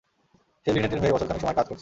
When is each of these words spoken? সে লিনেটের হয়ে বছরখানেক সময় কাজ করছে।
সে 0.67 0.69
লিনেটের 0.73 0.99
হয়ে 1.01 1.13
বছরখানেক 1.13 1.41
সময় 1.41 1.55
কাজ 1.55 1.65
করছে। 1.67 1.79